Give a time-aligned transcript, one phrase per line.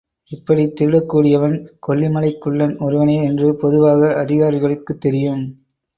[0.31, 1.53] இப்படித் திருடக்கூடியவன்
[1.87, 5.43] கொல்லிமலைக் குள்ளன் ஒருவனே என்று பொதுவாக அதிகாரிகளுக்குத் தெரியும்.